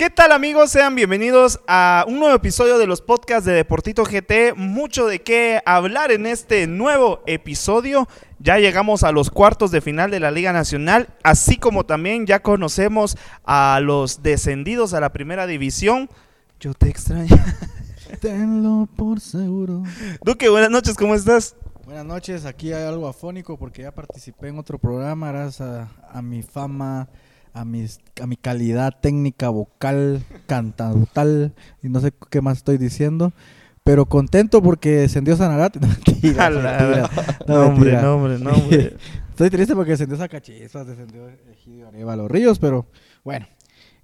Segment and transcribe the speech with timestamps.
[0.00, 0.70] ¿Qué tal amigos?
[0.70, 4.54] Sean bienvenidos a un nuevo episodio de los podcasts de Deportito GT.
[4.56, 8.08] Mucho de qué hablar en este nuevo episodio.
[8.38, 12.40] Ya llegamos a los cuartos de final de la Liga Nacional, así como también ya
[12.40, 16.08] conocemos a los descendidos a la primera división.
[16.60, 17.36] Yo te extraño.
[18.22, 19.82] Tenlo por seguro.
[20.24, 21.56] Duque, buenas noches, ¿cómo estás?
[21.84, 26.22] Buenas noches, aquí hay algo afónico porque ya participé en otro programa gracias a, a
[26.22, 27.06] mi fama,
[27.52, 33.32] a, mis, a mi calidad técnica vocal, cantautal y no sé qué más estoy diciendo.
[33.82, 35.80] Pero contento porque descendió Sanarate.
[35.80, 36.50] No, mentira,
[37.46, 38.96] No, hombre, no, hombre, no, hombre.
[39.30, 42.86] Estoy triste porque descendió Zacachispas, descendió Egidio Arevalo Ríos, pero
[43.24, 43.46] bueno.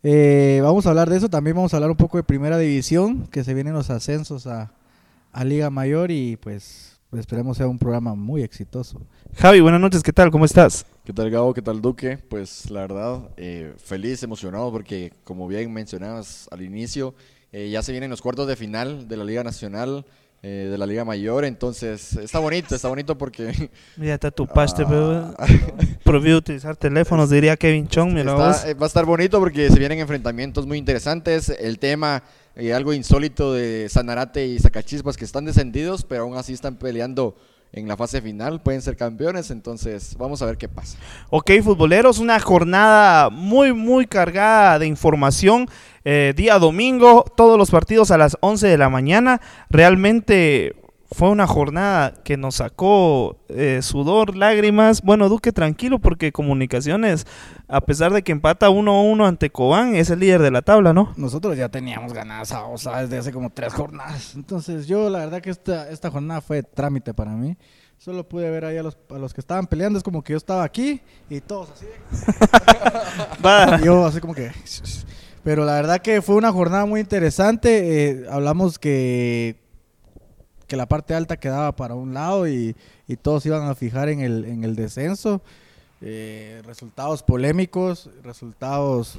[0.02, 1.28] Eh, vamos a hablar de eso.
[1.28, 4.72] También vamos a hablar un poco de Primera División, que se vienen los ascensos a,
[5.32, 9.00] a Liga Mayor y pues, pues esperemos sea un programa muy exitoso.
[9.36, 10.30] Javi, buenas noches, ¿qué tal?
[10.30, 10.84] ¿Cómo estás?
[11.02, 11.54] ¿Qué tal Gabo?
[11.54, 12.18] ¿Qué tal Duque?
[12.18, 17.14] Pues la verdad, eh, feliz, emocionado porque como bien mencionabas al inicio,
[17.52, 20.04] eh, ya se vienen los cuartos de final de la Liga Nacional,
[20.48, 23.52] eh, de la Liga Mayor, entonces está bonito, está bonito porque
[23.96, 24.86] Ya está tu paste, Ah.
[24.88, 25.34] pero
[26.04, 29.78] prohibido utilizar teléfonos, diría Kevin Chong, mira está- eh, va a estar bonito porque se
[29.78, 32.22] vienen enfrentamientos muy interesantes, el tema,
[32.54, 37.34] eh, algo insólito de Sanarate y Zacachispas que están descendidos, pero aún así están peleando
[37.72, 40.96] en la fase final, pueden ser campeones, entonces vamos a ver qué pasa.
[41.30, 45.68] Ok, futboleros, una jornada muy, muy cargada de información.
[46.04, 49.40] Eh, día domingo, todos los partidos a las 11 de la mañana.
[49.68, 50.74] Realmente
[51.16, 55.00] fue una jornada que nos sacó eh, sudor, lágrimas.
[55.00, 57.26] Bueno, Duque, tranquilo, porque Comunicaciones,
[57.68, 61.14] a pesar de que empata 1-1 ante Cobán, es el líder de la tabla, ¿no?
[61.16, 64.34] Nosotros ya teníamos ganadas a Osa desde hace como tres jornadas.
[64.34, 67.56] Entonces yo la verdad que esta, esta jornada fue trámite para mí.
[67.96, 69.96] Solo pude ver ahí a los, a los que estaban peleando.
[69.96, 71.86] Es como que yo estaba aquí y todos así.
[73.86, 74.52] Yo así como que...
[75.42, 78.10] Pero la verdad que fue una jornada muy interesante.
[78.10, 79.65] eh, hablamos que,
[80.66, 84.20] que la parte alta quedaba para un lado y, y todos iban a fijar en
[84.20, 85.42] el, en el descenso.
[86.00, 89.18] Eh, resultados polémicos, resultados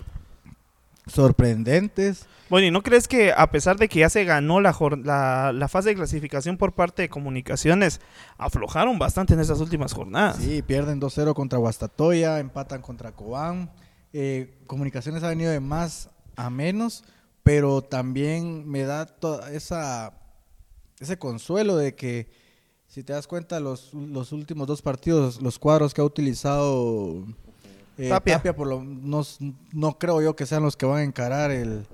[1.08, 2.26] sorprendentes.
[2.50, 5.68] Bueno, ¿y no crees que a pesar de que ya se ganó la, la, la
[5.68, 8.00] fase de clasificación por parte de Comunicaciones,
[8.38, 10.38] aflojaron bastante en esas últimas jornadas?
[10.38, 13.72] Sí, pierden 2-0 contra Guastatoya, empatan contra Cobán.
[14.14, 17.04] Eh, Comunicaciones ha venido de más a menos,
[17.44, 20.14] pero también me da toda esa
[21.00, 22.28] ese consuelo de que
[22.88, 27.26] si te das cuenta los, los últimos dos partidos, los cuadros que ha utilizado
[27.98, 28.38] eh, Tapia.
[28.38, 29.24] Tapia, por lo no,
[29.74, 31.86] no creo yo que sean los que van a encarar el,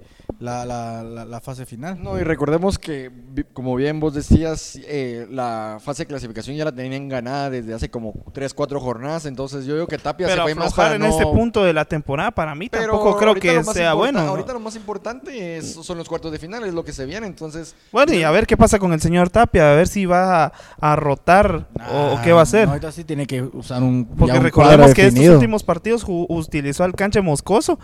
[0.43, 2.03] la, la- la- la fase final.
[2.03, 3.09] No, y recordemos que,
[3.53, 7.89] como bien vos decías, eh, la fase de clasificación ya la tenían ganada desde hace
[7.89, 11.01] como 3, 4 jornadas, entonces yo digo que Tapia Pero se fue más para en
[11.01, 11.07] no...
[11.07, 13.93] este punto de la temporada para mí Pero tampoco creo ahorita que lo más sea
[13.93, 14.21] bueno.
[14.21, 14.27] ¿no?
[14.31, 17.25] Ahorita lo más importante es- son los cuartos de final, es lo que se viene,
[17.25, 17.73] entonces...
[17.93, 20.53] Bueno, y a ver qué pasa con el señor Tapia, a ver si va a,
[20.81, 22.65] a rotar o, o qué va a hacer.
[22.65, 25.35] No, ahorita sí tiene que usar un, Porque un recordemos que estos definido.
[25.35, 27.79] últimos partidos utilizó al canche moscoso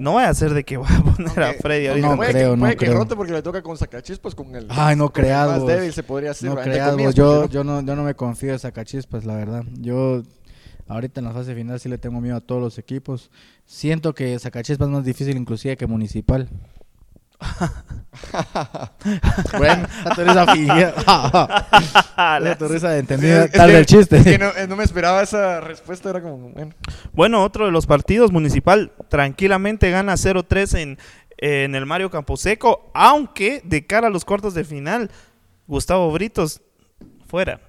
[0.00, 2.08] no vaya a ser de que va a poner a Freddy no, ahorita.
[2.08, 4.66] no puede creo, que, no puede que rote porque le toca con Sacachispas con el...
[4.68, 6.50] Ay, no creas más débil se podría hacer.
[6.50, 9.64] No creas yo, yo, no, yo no me confío en Sacachispas, la verdad.
[9.80, 10.22] Yo
[10.88, 13.30] ahorita en la fase final sí le tengo miedo a todos los equipos.
[13.66, 16.48] Siento que Sacachispas es más difícil inclusive que Municipal.
[19.58, 20.94] bueno, la tu risa fingida.
[22.40, 24.16] La tu risa de entendida Es tal que- del chiste.
[24.18, 26.72] es que no, no me esperaba esa respuesta, era como, bueno...
[27.12, 30.98] Bueno, otro de los partidos municipal tranquilamente gana 0-3 en,
[31.38, 35.10] en el Mario Camposeco, aunque de cara a los cuartos de final,
[35.66, 36.62] Gustavo Britos
[37.26, 37.60] fuera.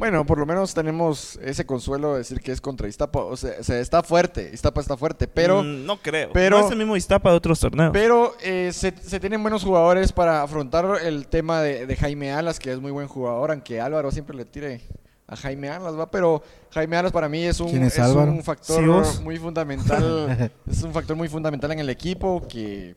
[0.00, 3.20] Bueno, por lo menos tenemos ese consuelo de decir que es contra Iztapa.
[3.20, 6.30] O sea, o sea, está fuerte, Iztapa está fuerte, pero, Mm, no creo.
[6.32, 7.90] pero- no es el mismo Iztapa de otros torneos.
[7.92, 12.58] pero eh, se, se tienen buenos jugadores para afrontar el tema de, de Jaime Alas,
[12.58, 14.80] que es muy buen jugador, aunque Álvaro siempre le tire
[15.26, 16.10] a Jaime Alas, ¿va?
[16.10, 16.42] Pero
[16.72, 20.92] Jaime Alas para mí es un, ¿Quién es un factor Sí, muy fundamental, es un
[20.94, 22.96] factor muy fundamental en el equipo que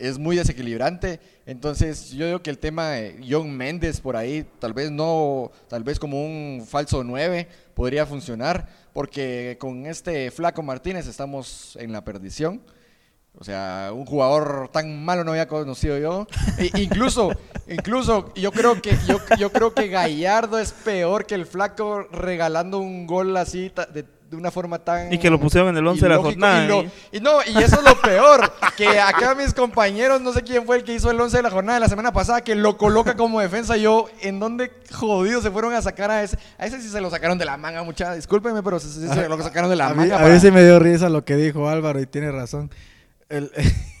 [0.00, 1.20] es muy desequilibrante.
[1.46, 5.84] Entonces, yo digo que el tema de John Méndez por ahí, tal vez no, tal
[5.84, 12.02] vez como un falso 9 podría funcionar, porque con este Flaco Martínez estamos en la
[12.04, 12.62] perdición.
[13.38, 16.26] O sea, un jugador tan malo no había conocido yo.
[16.58, 17.30] E incluso,
[17.68, 22.78] incluso yo creo que yo, yo creo que Gallardo es peor que el flaco regalando
[22.78, 26.02] un gol así de, de una forma tan Y que lo pusieron en el 11
[26.02, 26.64] de la jornada.
[26.64, 30.42] Y, lo- y- no, y eso es lo peor, que acá mis compañeros, no sé
[30.42, 32.54] quién fue el que hizo el 11 de la jornada de la semana pasada, que
[32.54, 33.76] lo coloca como defensa.
[33.76, 36.38] Yo, ¿en dónde jodidos se fueron a sacar a ese?
[36.58, 38.14] A ese sí se lo sacaron de la manga, mucha.
[38.14, 40.14] Discúlpeme, pero sí, sí se lo sacaron de la a, mí, manga.
[40.14, 42.70] a para- veces me dio risa lo que dijo Álvaro y tiene razón.
[43.28, 43.50] El,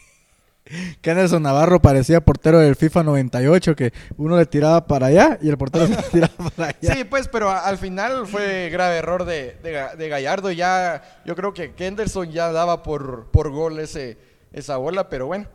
[1.00, 5.48] que Anderson Navarro parecía portero del FIFA 98, que uno le tiraba para allá y
[5.48, 6.94] el portero se tiraba para allá.
[6.94, 10.50] Sí, pues, pero al final fue grave error de, de Ga- de Gallardo.
[10.52, 14.16] Ya, yo creo que Kenderson ya daba por, por gol ese,
[14.52, 15.46] esa bola, pero bueno.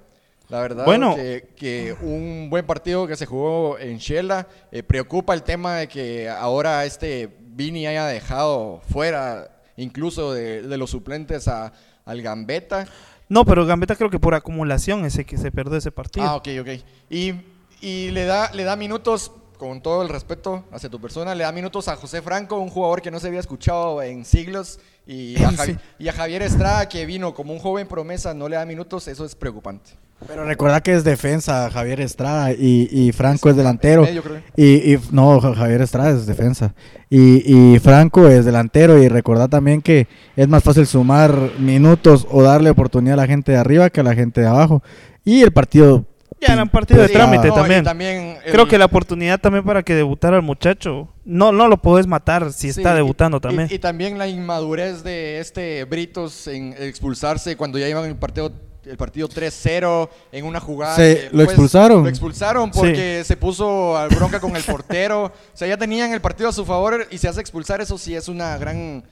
[0.47, 1.15] La verdad Bueno.
[1.15, 4.47] que, que un buen partido que se jugó en Shela.
[4.71, 10.77] Eh, preocupa el tema de que ahora este Vini haya dejado fuera incluso de, de
[10.77, 11.73] los suplentes a,
[12.05, 12.85] al Gambetta.
[13.27, 16.25] No, pero Gambetta creo que por acumulación ese que se perdió ese partido.
[16.25, 16.69] Ah, ok, ok.
[17.09, 17.33] Y,
[17.81, 21.51] y le, da, le da minutos, con todo el respeto hacia tu persona, le da
[21.51, 25.51] minutos a José Franco, un jugador que no se había escuchado en siglos, y a,
[25.51, 25.77] Javi- Sí.
[25.99, 29.25] y a Javier Estrada, que vino como un joven promesa, no le da minutos, eso
[29.25, 29.91] es preocupante.
[30.27, 34.03] Pero recuerda que es defensa Javier Estrada y, y Franco es delantero.
[34.03, 34.41] medio, creo.
[34.55, 36.73] Y, y- no, Ja- Javier Estrada es defensa.
[37.09, 38.97] Y, y Franco es delantero.
[38.97, 40.07] Y recordad también que
[40.37, 44.03] es más fácil sumar minutos o darle oportunidad a la gente de arriba que a
[44.03, 44.81] la gente de abajo.
[45.25, 46.05] Y el partido.
[46.47, 47.83] Ya era un partido de Sí, trámite No, también.
[47.83, 51.09] también el- Creo que la oportunidad también para que debutara el muchacho.
[51.23, 53.67] No, no lo puedes matar si Sí, está debutando y- también.
[53.71, 58.51] Y, también la inmadurez de este Britos en expulsarse cuando ya iban el partido
[58.85, 60.95] el partido 3-0 en una jugada.
[60.95, 62.03] Se- que, ¿lo expulsaron?
[62.03, 65.23] Lo expulsaron porque se puso al bronca con el portero.
[65.25, 67.81] O sea, ya tenían el partido a su favor y se hace expulsar.
[67.81, 69.03] Eso sí es una gran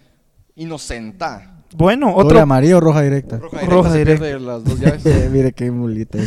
[0.55, 1.62] inocenta.
[1.75, 3.37] Bueno, ¿Doble otro, amarillo o roja directa?
[3.37, 4.23] Roja Roja directa se directa.
[4.25, 5.29] pierde las dos llaves.
[5.31, 6.19] Mire qué mulita.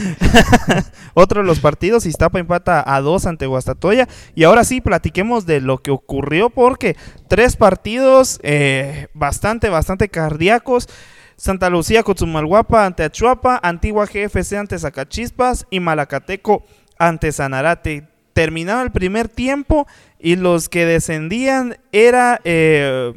[1.14, 4.08] otro de los partidos, Iztapa empata a dos ante Guastatoya.
[4.34, 6.96] Y ahora sí, platiquemos de lo que ocurrió porque
[7.28, 10.88] tres partidos eh, bastante, bastante cardíacos.
[11.36, 16.64] Santa Lucía Cochumalguapa ante Achuapa, Antigua GFC ante Zacachispas y Malacateco
[16.98, 18.08] ante Sanarate.
[18.32, 19.86] Terminaba el primer tiempo
[20.18, 23.12] y los que descendían era eh,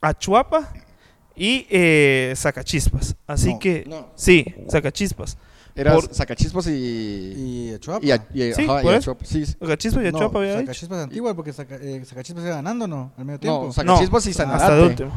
[0.00, 0.72] Achuapa
[1.36, 3.16] y eh, Zacachispas.
[3.26, 4.08] Así No, que no.
[4.14, 5.36] sí, Zacachispas.
[5.76, 6.70] Era Por- Sacachispas y.
[7.74, 8.06] Y Chuapa.
[8.06, 9.04] y, a- y- Sí, ajá, y por a eso.
[9.06, 9.54] Chuapa, sí, sí.
[9.58, 10.60] Zacachispas y Achuapa había dicho.
[10.66, 13.12] Sacachispas antigua porque Saca- eh, Sacachispas iba ganando, ¿no?
[13.18, 13.64] Al medio tiempo.
[13.66, 14.62] No, Sacachispas y Sanarate.
[14.64, 15.12] Hasta el último.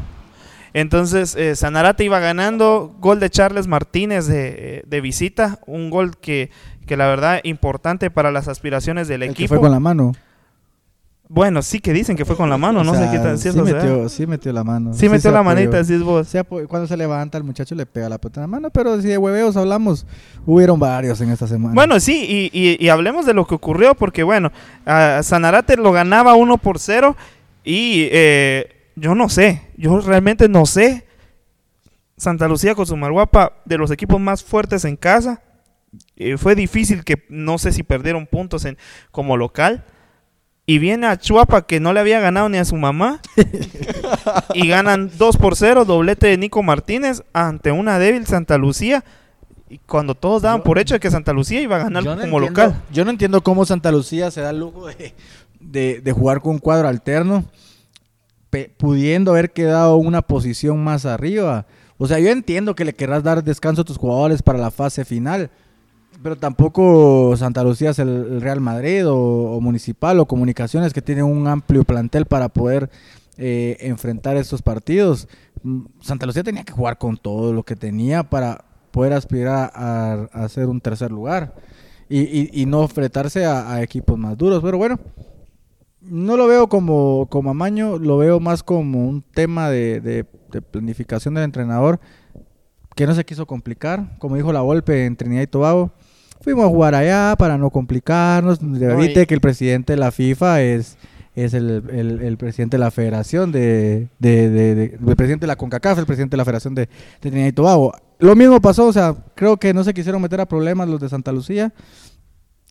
[0.74, 2.94] Entonces, eh, Sanarate iba ganando.
[3.00, 5.60] Gol de Charles Martínez de, de visita.
[5.66, 6.50] Un gol que,
[6.86, 9.48] que la verdad importante para las aspiraciones del El que equipo.
[9.54, 10.12] fue con la mano.
[11.30, 12.82] Bueno, sí que dicen que fue con la mano.
[12.82, 14.94] No O sé qué tan sí cierto metió, sí metió la mano.
[14.94, 15.54] Sí metió la apoyó.
[15.56, 16.26] manita, decís vos.
[16.26, 19.08] Se cuando se levanta el muchacho le pega la pelota en la mano, pero si
[19.08, 20.06] de hueveos hablamos,
[20.46, 21.74] hubieron varios en esta semana.
[21.74, 24.50] Bueno, sí, y, y- y hablemos de lo que ocurrió, porque bueno,
[24.86, 27.14] a Sanarate lo ganaba 1 por 0
[27.62, 31.04] y eh, yo no sé, yo realmente no sé.
[32.16, 35.40] Santa Lucía con su Marguapa, de los equipos más fuertes en casa.
[36.16, 38.76] Eh, fue difícil que no sé si perdieron puntos en,
[39.12, 39.84] como local.
[40.70, 43.20] Y viene a Chuapa que no le había ganado ni a su mamá.
[44.52, 49.02] y ganan 2 por 0, doblete de Nico Martínez ante una débil Santa Lucía.
[49.70, 52.10] Y cuando todos daban Yo- por hecho de que Santa Lucía iba a ganar no
[52.10, 52.82] como entiendo- local.
[52.92, 55.14] Yo no entiendo cómo Santa Lucía se da el lujo de,
[55.58, 57.46] de- de jugar con un cuadro alterno,
[58.50, 61.64] pe- pudiendo haber quedado una posición más arriba.
[61.96, 65.06] O sea, yo entiendo que le querrás dar descanso a tus jugadores para la fase
[65.06, 65.48] final,
[66.22, 71.46] pero tampoco Santa Lucía es el, Real Madrid o, Municipal o Comunicaciones que tienen un
[71.46, 72.90] amplio plantel para poder
[73.36, 75.28] eh, enfrentar estos partidos.
[75.62, 80.28] Mm, Santa Lucía tenía que jugar con todo lo que tenía para poder aspirar a,
[80.32, 81.54] a hacer un tercer lugar
[82.08, 84.62] y, y- no enfrentarse a, equipos más duros.
[84.62, 84.98] Pero bueno,
[86.00, 90.24] no lo veo como, como amaño, lo veo más como un tema de, de-
[90.62, 92.00] planificación del entrenador
[92.96, 95.92] que no se quiso complicar, como dijo la Volpe en Trinidad y Tobago.
[96.40, 98.60] Fuimos a jugar allá para no complicarnos.
[99.22, 100.96] Y- que el presidente de la FIFA es,
[101.34, 105.48] es el, el- el presidente de la Federación de, de, de- de- el presidente de
[105.48, 106.88] la CONCACAF, el presidente de la Federación de,
[107.20, 107.92] Trinidad y Tobago.
[108.20, 111.08] Lo mismo pasó, o sea, creo que no se quisieron meter a problemas los de
[111.08, 111.72] Santa Lucía.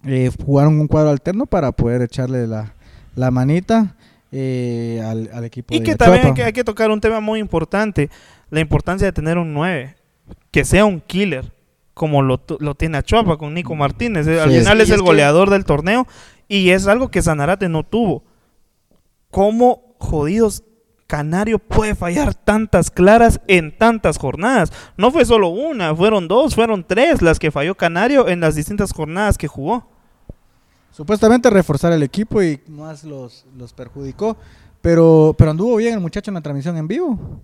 [0.06, 2.74] Eh, jugaron un cuadro alterno para poder echarle la,
[3.16, 3.96] la manita
[4.32, 7.20] eh, al, al equipo Y de que también hay que, hay que tocar un tema
[7.20, 8.10] muy importante,
[8.50, 9.96] la importancia de tener un 9,
[10.52, 11.52] que sea un killer.
[11.98, 14.26] Como lo, lo tiene Achuapa con Nico Martínez.
[14.28, 16.08] Eh, Al Sí, final es el es que- goleador del torneo
[16.48, 18.24] y es algo que Sanarate no tuvo.
[19.32, 20.64] ¿Cómo jodidos
[21.08, 24.72] Canario puede fallar tantas claras en tantas jornadas?
[24.98, 28.94] No fue solo una, fueron dos, fueron tres las que falló Canario en las distintas
[28.94, 29.90] jornadas que jugó.
[30.92, 34.36] Supuestamente reforzar el equipo y más los, los perjudicó.
[34.82, 37.42] Pero, pero anduvo bien el muchacho en la transmisión en vivo.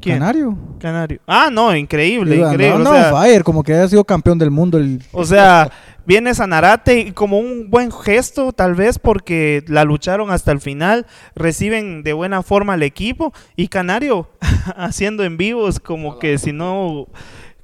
[0.00, 0.18] ¿Quién?
[0.18, 0.58] Canario.
[0.80, 1.20] Canario.
[1.26, 2.72] Ah, no, increíble, increíble.
[2.72, 4.78] andaba- o sea, fire, como que había sido campeón del mundo.
[4.78, 5.70] El, O sea,
[6.06, 11.06] viene Sanarate y como un buen gesto, tal vez porque la lucharon hasta el final,
[11.36, 14.28] reciben de buena forma al equipo y Canario
[14.76, 17.06] haciendo en vivos como que si no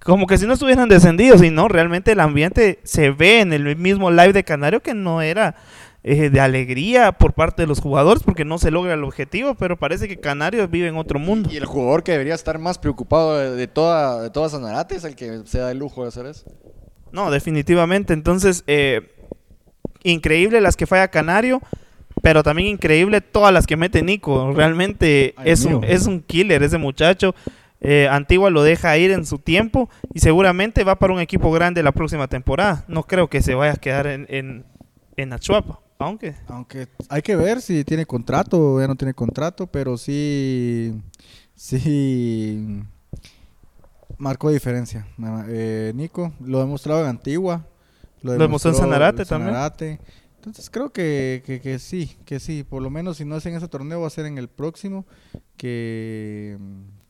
[0.00, 3.74] como que si no estuvieran descendidos y no, realmente el ambiente se ve en el
[3.76, 5.56] mismo live de Canario que no era
[6.04, 9.76] eh, de alegría por parte de los jugadores porque no se logra el objetivo, pero
[9.76, 11.50] parece que Canario vive en otro mundo.
[11.52, 15.04] Y el jugador que debería estar más preocupado de, de toda, de toda Sanarate es
[15.04, 16.46] el que se da el lujo de hacer eso.
[17.12, 18.12] No, definitivamente.
[18.12, 19.10] Entonces, eh,
[20.02, 21.60] increíble las que falla Canario,
[22.22, 24.52] pero también increíble todas las que mete Nico.
[24.52, 27.34] Realmente Ay, es un, es un killer ese muchacho.
[27.80, 31.82] Eh, Antigua lo deja ir en su tiempo y seguramente va para un equipo grande
[31.82, 32.84] la próxima temporada.
[32.88, 34.64] No creo que se vaya a quedar en, en,
[35.16, 36.34] en Achuapa, aunque...
[36.46, 40.94] Aunque hay que ver si tiene contrato o ya no tiene contrato, pero sí,
[41.54, 42.82] sí
[44.18, 45.06] marcó diferencia.
[45.48, 47.66] Eh, Nico lo ha demostrado en Antigua,
[48.22, 49.54] Lo demostró en Sanarate también.
[49.54, 50.00] Sanarate.
[50.36, 53.54] Entonces creo que, que, que sí, que sí, por lo menos si no es en
[53.54, 55.04] ese torneo va a ser en el próximo
[55.56, 56.56] que,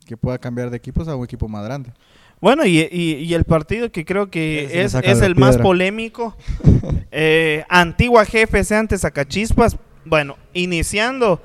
[0.07, 1.93] que pueda cambiar de equipos a un equipo más grande.
[2.41, 6.37] Bueno, y, y- y el partido que creo que es, es el más polémico,
[7.11, 9.77] eh, Antigua GFC ante Sacachispas.
[10.05, 11.43] Bueno, iniciando,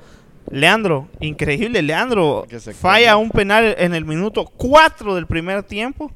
[0.50, 2.46] Leandro, increíble, Leandro
[2.80, 6.12] falla un penal en el minuto 4 del primer tiempo.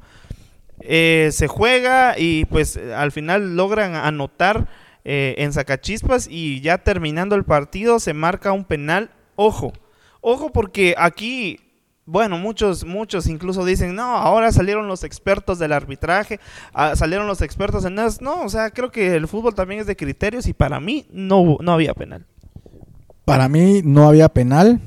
[0.81, 4.67] Eh, se juega y pues al final logran anotar
[5.03, 9.11] eh, en Sacachispas y ya terminando el partido se marca un penal.
[9.35, 9.73] Ojo,
[10.21, 11.59] ojo porque aquí,
[12.09, 16.39] bueno, muchos, muchos incluso dicen, no, ahora salieron los expertos del arbitraje,
[16.73, 18.17] ah, salieron los expertos en eso.
[18.21, 21.57] No, o sea, creo que el fútbol también es de criterios y para mí no,
[21.61, 22.25] no había penal.
[23.25, 24.81] Para mí no había penal.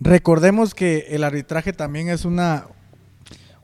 [0.00, 2.66] Recordemos que el arbitraje también es una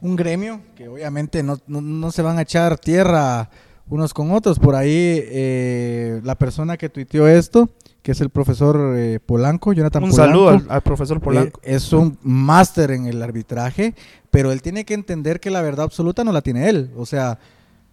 [0.00, 3.48] un gremio que obviamente no, no- no se van a echar tierra
[3.88, 4.58] unos con otros.
[4.58, 4.90] Por ahí
[5.22, 7.70] eh, la persona que tuiteó esto,
[8.04, 11.58] que es el profesor eh, Polanco, Jonathan Un Polanco, saludo al, al profesor Polanco.
[11.62, 13.94] eh, es un máster en el arbitraje,
[14.30, 16.90] pero él tiene que entender que la verdad absoluta no la tiene él.
[16.98, 17.38] O sea,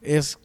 [0.01, 0.37] es,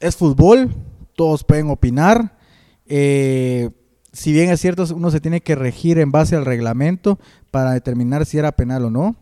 [0.00, 0.68] es fútbol,
[1.14, 2.36] todos pueden opinar.
[2.84, 3.70] eh,
[4.12, 7.18] si bien es cierto, uno se tiene que regir en base al reglamento
[7.50, 9.16] para determinar si era penal o no.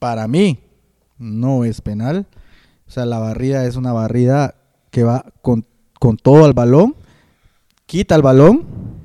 [0.00, 0.58] Para mí,
[1.18, 2.26] no es penal.
[2.88, 4.56] O sea, la barrida es una barrida
[4.90, 5.64] que va con,
[6.00, 6.96] con todo al balón,
[7.86, 8.98] quita el balón.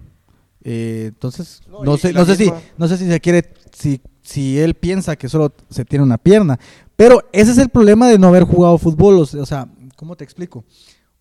[0.67, 4.59] Eh, entonces, No, no, sé, no sé si, no sé si se quiere, si, si
[4.59, 6.59] él piensa que solo se tiene una pierna.
[6.95, 9.19] Pero ese es el problema de no haber jugado fútbol.
[9.19, 10.65] O sea, o sea, ¿cómo te explico?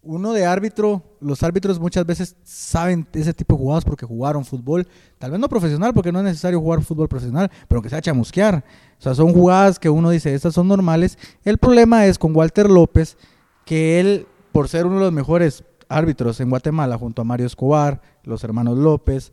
[0.03, 4.89] Uno de árbitro, los árbitros muchas veces saben ese tipo de jugadas porque jugaron fútbol,
[5.19, 8.65] tal vez no profesional, porque no es necesario jugar fútbol profesional, pero que sea chamusquear.
[8.99, 11.19] O sea, son jugadas que uno dice, estas son normales.
[11.45, 13.19] El problema es con Walter López,
[13.67, 18.01] que él, por ser uno de los mejores árbitros en Guatemala, junto a Mario Escobar,
[18.25, 19.33] los hermanos López,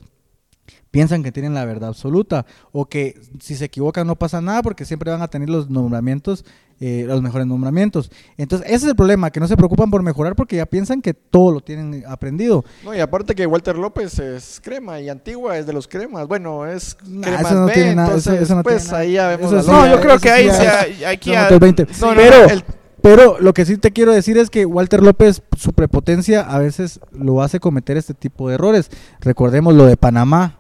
[0.90, 4.86] piensan que tienen la verdad absoluta o que si se equivocan no pasa nada porque
[4.86, 6.46] siempre van a tener los nombramientos,
[6.80, 8.12] eh, los mejores nombramientos.
[8.38, 11.14] Entonces, ese es el problema, que no se preocupan por mejorar porque ya piensan que
[11.14, 12.66] todo lo tienen aprendido.
[12.84, 16.28] No, y aparte que Walter López es crema y Antigua es de los cremas.
[16.28, 18.92] Bueno, es Nah, cremas eso no B, tiene nada, entonces eso- eso no pues tiene
[18.92, 19.00] nada.
[19.04, 21.86] ahí ya vemos la No, yo creo que ahí ya- aquí son ya- otros 20.
[21.92, 22.64] sí, No, no, pero, el-
[23.02, 27.00] pero lo que sí te quiero decir es que Walter López, su prepotencia a veces
[27.12, 28.90] lo hace cometer este tipo de errores.
[29.22, 30.58] Recordemos lo de Panamá,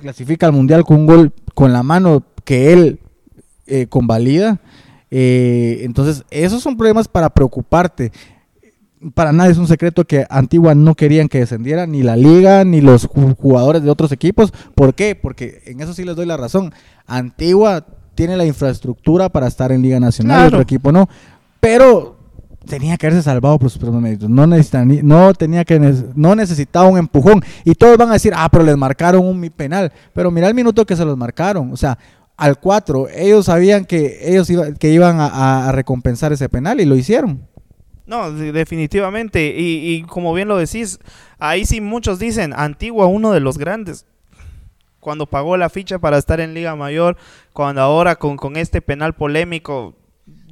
[0.00, 3.00] clasifica al Mundial con un gol con la mano que él
[3.66, 4.60] eh, convalida.
[5.10, 8.10] Eh, entonces, esos son problemas para preocuparte.
[9.14, 12.80] Para nadie es un secreto que Antigua no querían que descendiera, ni la liga, ni
[12.80, 14.52] los ju- jugadores de otros equipos.
[14.74, 15.14] ¿Por qué?
[15.14, 16.72] Porque en eso sí les doy la razón.
[17.06, 20.48] Antigua tiene la infraestructura para estar en Liga Nacional, Claro.
[20.48, 21.08] otro equipo no.
[21.64, 22.16] Pero
[22.66, 24.28] tenía que haberse salvado por sus propios méritos.
[24.28, 25.80] No, no, tenía que
[26.14, 27.42] no necesitaba un empujón.
[27.64, 29.90] Y todos van a decir, ah, pero les marcaron un penal.
[30.12, 31.72] Pero mira el minuto que se los marcaron.
[31.72, 31.98] O sea,
[32.36, 37.46] al 4, ellos sabían que ellos que iban a- recompensar ese penal y lo hicieron.
[38.06, 39.54] No, de- definitivamente.
[39.58, 40.98] Y, y como bien lo decís,
[41.38, 44.04] ahí sí muchos dicen, Antigua uno de los grandes.
[45.00, 47.16] Cuando pagó la ficha para estar en Liga Mayor,
[47.52, 49.94] cuando ahora con, con este penal polémico,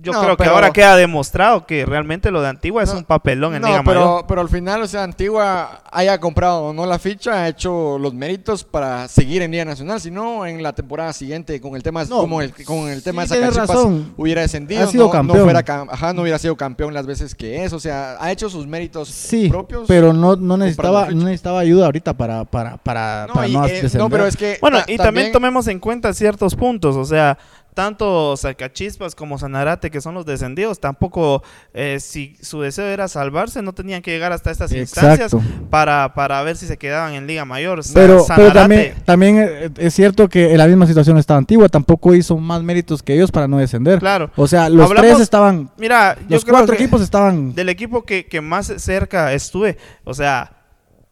[0.03, 3.55] yo No, creo que ahora queda demostrado que realmente lo de Antigua es un papelón
[3.55, 4.25] en no, Liga pero, Mayor.
[4.27, 8.13] pero al final, o sea, Antigua haya comprado o no la ficha, ha hecho los
[8.13, 10.01] méritos para seguir en Liga Nacional.
[10.01, 13.37] Si no, en la temporada siguiente, con el tema, como el, con el tema sí,
[13.37, 14.13] de razón.
[14.17, 15.45] hubiera descendido, Ha sido no, no campeón.
[15.45, 17.73] fuera ajá, no hubiera sido campeón las veces que es.
[17.73, 19.85] O sea, ha hecho sus méritos Sí, propios.
[19.87, 23.65] pero no, no necesitaba, no necesitaba ayuda ahorita para, para, para, no, para y, no
[23.67, 23.99] eh, descender.
[24.01, 24.59] no, pero es que.
[24.61, 27.39] Bueno, ta- y también tomemos en cuenta ciertos puntos, o sea,
[27.75, 33.63] tanto Sacachispas como Sanarate, que son los descendidos, tampoco, eh, si su deseo era salvarse,
[33.63, 35.33] no tenían que llegar hasta estas instancias
[35.71, 37.83] para, para ver si se quedaban en Liga Mayor.
[37.83, 42.15] Sa- Pero, también, también eh, es cierto que en la misma situación estaba Antigua, tampoco
[42.15, 43.99] hizo más méritos que ellos para no descender.
[44.01, 44.31] Claro.
[44.37, 48.41] O sea, los Hablamos- tres estaban, Mira, los cuatro equipos estaban del equipo que, que
[48.41, 50.59] más cerca estuve, o sea,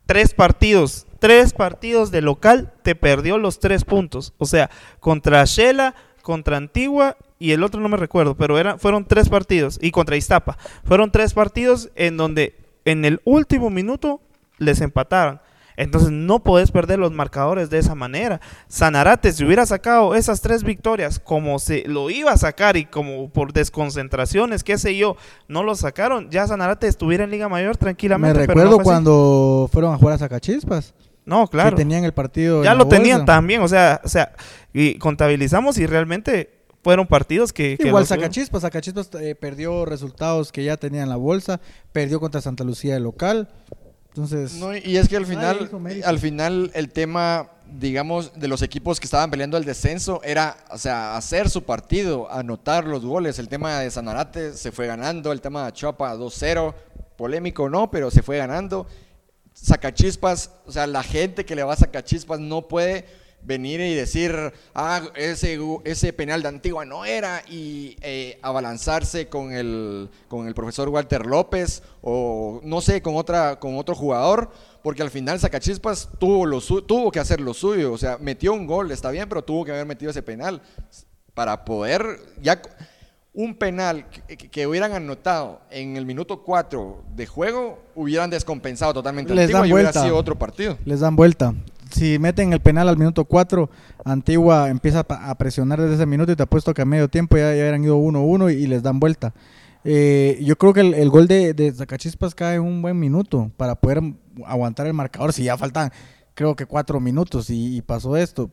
[0.06, 4.32] tres partidos, tres partidos de local, te perdió los tres puntos.
[4.38, 9.04] O sea, contra Shela, contra Antigua y el otro no me recuerdo, pero era, fueron
[9.06, 10.58] tres partidos, y contra Iztapa.
[10.84, 14.20] Fueron tres partidos en donde en el último minuto
[14.58, 15.40] les empataron.
[15.76, 18.42] Entonces no podés perder los marcadores de esa manera.
[18.68, 23.30] Sanarate, si hubiera sacado esas tres victorias como se lo iba a sacar y como
[23.30, 25.16] por desconcentraciones, qué sé yo,
[25.48, 28.40] no lo sacaron, ya Sanarate estuviera en Liga Mayor Me tranquilamente.
[28.40, 30.92] no recuerdo cuando fueron a jugar a Zacachispas,
[31.30, 31.70] No, claro.
[31.70, 32.64] que tenían el partido.
[32.64, 34.32] Ya lo tenían también, o sea, o sea,
[34.72, 37.78] y contabilizamos y realmente fueron partidos que...
[37.78, 41.60] que Igual Zacachispas, Zacachispas eh, perdió resultados que ya tenía en la bolsa,
[41.92, 43.48] perdió contra Santa Lucía de local.
[44.08, 45.70] Entonces, No, y es que al final,
[46.04, 50.78] al final el tema, digamos, de los equipos que estaban peleando el descenso era, o
[50.78, 53.38] sea, hacer su partido, anotar los goles.
[53.38, 56.74] El tema de Sanarate se fue ganando, el tema de Chapa 2-0,
[57.16, 58.88] polémico no, pero se fue ganando.
[59.62, 63.04] Sacachispas, o sea, la gente que le va a Sacachispas no puede
[63.42, 64.34] venir y decir,
[64.74, 70.54] ah, ese, ese penal de Antigua no era, y eh, abalanzarse con el, con el
[70.54, 74.50] profesor Walter López, o no sé, con, otra, con otro jugador,
[74.82, 78.66] porque al final Sacachispas tuvo, lo tuvo que hacer lo suyo, o sea, metió un
[78.66, 80.62] gol, está bien, pero tuvo que haber metido ese penal
[81.34, 82.60] para poder, ya
[83.32, 84.06] un penal
[84.50, 89.68] que, hubieran anotado en el minuto 4 de juego, hubieran descompensado totalmente Les Antigua dan
[89.68, 90.76] y hubiera sido otro partido.
[90.84, 91.54] les dan vuelta.
[91.92, 93.68] Si meten el penal al minuto 4,
[94.04, 97.54] Antigua empieza a presionar desde ese minuto y te apuesto que a medio tiempo ya,
[97.54, 99.32] ya hubieran ido 1-1 y, y les dan vuelta.
[99.84, 103.50] Eh, yo creo que el, el gol de, de Zacachispas cae en un buen minuto
[103.56, 104.02] para poder
[104.46, 105.32] aguantar el marcador.
[105.32, 105.90] Si ya faltan,
[106.34, 108.50] creo que cuatro minutos y, y pasó esto.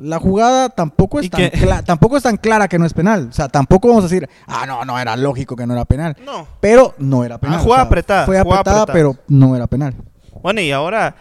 [0.00, 1.50] La jugada tampoco es, tan
[1.84, 3.28] tampoco es tan clara que no es penal.
[3.28, 6.16] O sea, tampoco vamos a decir, ah, no, no, era lógico que no era penal.
[6.24, 6.46] No.
[6.60, 7.60] Pero no era penal.
[7.60, 8.92] jugada apretada, Fue jugada apretada, apretada.
[8.92, 9.94] pero no era penal.
[10.42, 11.16] Bueno, y ahora,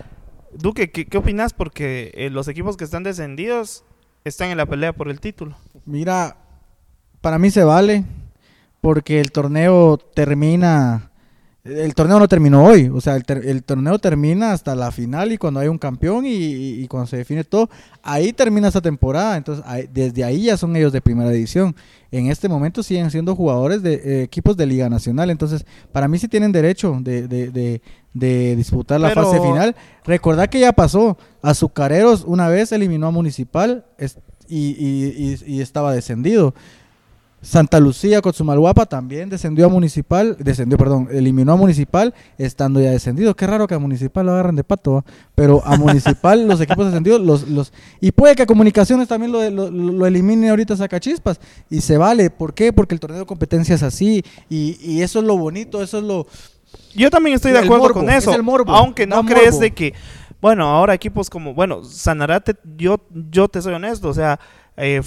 [0.53, 1.53] Duque, ¿qué, qué opinas?
[1.53, 3.83] Porque eh, los equipos que están descendidos
[4.23, 5.57] están en la pelea por el título.
[5.85, 6.37] Mira,
[7.21, 8.05] para mí se vale
[8.81, 11.08] porque el torneo termina.
[11.69, 15.31] El torneo no terminó hoy, o sea, el, ter- el torneo termina hasta la final
[15.31, 17.69] y cuando hay un campeón y, y- y cuando se define todo,
[18.03, 21.75] ahí termina esa temporada, entonces ahí- desde ahí ya son ellos de primera división.
[22.11, 26.17] En este momento siguen siendo jugadores de eh, equipos de Liga Nacional, entonces para mí
[26.17, 27.81] sí tienen derecho de, de- de-
[28.13, 29.75] de disputar la Pero- fase final.
[30.05, 35.61] Recordad que ya pasó, Azucareros una vez eliminó a Municipal es- y, y- y- y
[35.61, 36.55] estaba descendido.
[37.41, 42.91] Santa Lucía con Sumalhuapa también descendió a Municipal, descendió, perdón, eliminó a Municipal estando ya
[42.91, 43.35] descendido.
[43.35, 45.05] Qué raro que a Municipal lo agarran de pato, ¿va?
[45.35, 47.71] pero a Municipal los equipos descendidos, los, los,
[48.01, 52.29] y puede que a Comunicaciones también lo, lo, lo elimine ahorita Sacachispas y se vale.
[52.29, 52.73] ¿Por qué?
[52.73, 56.03] Porque el torneo de competencia es así y, y eso es lo bonito, eso es
[56.03, 56.27] lo...
[56.93, 58.33] Yo también estoy de acuerdo morbo, con es eso.
[58.33, 59.61] el morbo, aunque no crees morbo.
[59.61, 59.93] de que,
[60.41, 62.99] bueno, ahora equipos como, bueno, Sanarate, yo,
[63.31, 64.39] yo te soy honesto, o sea,
[64.77, 65.01] eh,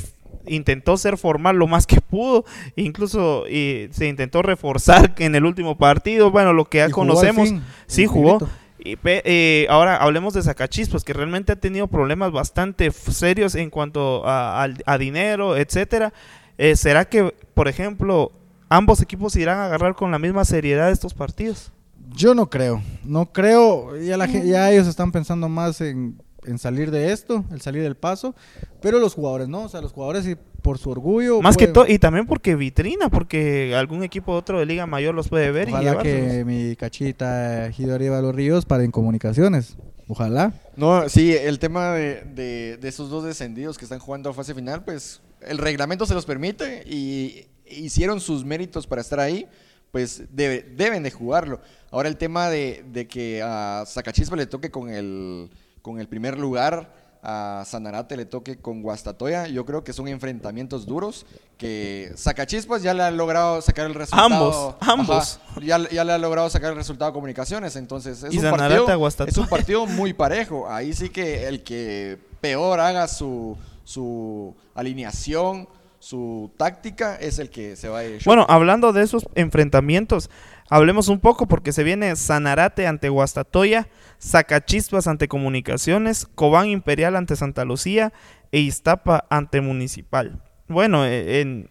[0.47, 2.45] intentó ser formal lo más que pudo,
[2.77, 7.63] incluso y se intentó reforzar en el último partido, bueno, lo que ya conocemos, fin,
[7.87, 8.39] sí jugó.
[8.85, 14.23] Y eh, ahora hablemos de Zacachispas, que realmente ha tenido problemas bastante serios en cuanto
[14.27, 16.13] a, dinero, etcétera.
[16.59, 18.33] Eh, ¿Será que, por ejemplo,
[18.69, 21.73] ambos equipos irán a agarrar con la misma seriedad estos partidos?
[22.15, 26.91] Yo no creo, no creo, ya, la, ya ellos están pensando más en, en salir
[26.91, 28.35] de esto, el salir del paso,
[28.81, 31.41] pero los jugadores no, o sea, los jugadores sí, por su orgullo.
[31.41, 35.29] Más que todo, y también porque vitrina, porque algún equipo otro de Liga Mayor los
[35.29, 36.31] puede ver y Ojalá llevárselos.
[36.33, 39.77] que mi cachita Gido Arriba los Ríos para en comunicaciones,
[40.09, 40.53] ojalá.
[40.77, 44.55] No, sí, el tema de, de- de esos dos descendidos que están jugando a fase
[44.55, 49.47] final, pues el reglamento se los permite y hicieron sus méritos para estar ahí,
[49.91, 51.61] pues debe- deben de jugarlo.
[51.91, 55.51] Ahora el tema de, de que a Zacachispa le toque con el,
[55.83, 59.47] con el primer lugar, a Sanarate le toque con Guastatoya.
[59.47, 61.25] Yo creo que son enfrentamientos duros
[61.57, 64.25] que Sacachispas ya le ha logrado sacar el resultado.
[64.27, 65.41] Ambos, ambos.
[65.51, 67.77] Ajá, ya, ya le ha logrado sacar el resultado a Comunicaciones.
[67.77, 69.31] Entonces es Y un, a partido, Guastatoya.
[69.31, 70.69] es un partido muy parejo.
[70.69, 75.69] Ahí sí que el que peor haga su, su alineación,
[76.01, 78.21] su táctica, es el que se va a ir.
[78.25, 80.29] Bueno, hablando de esos enfrentamientos,
[80.75, 87.37] hablemos un poco porque se viene Sanarate ante Guastatoya, Sacachispas ante Comunicaciones, Cobán Imperial ante
[87.37, 88.13] Santa Lucía
[88.51, 90.41] e Iztapa ante Municipal.
[90.69, 91.69] Bueno, en,